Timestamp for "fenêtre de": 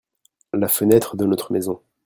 0.67-1.25